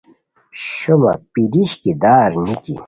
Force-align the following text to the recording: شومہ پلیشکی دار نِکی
شومہ 0.75 1.13
پلیشکی 1.31 1.91
دار 2.01 2.29
نِکی 2.43 2.73